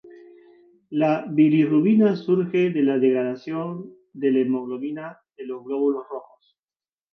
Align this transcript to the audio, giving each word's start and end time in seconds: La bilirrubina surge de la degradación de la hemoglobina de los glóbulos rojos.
La 0.89 1.27
bilirrubina 1.29 2.15
surge 2.15 2.71
de 2.71 2.81
la 2.81 2.97
degradación 2.97 3.93
de 4.13 4.31
la 4.31 4.39
hemoglobina 4.39 5.19
de 5.37 5.45
los 5.45 5.63
glóbulos 5.63 6.07
rojos. 6.09 6.57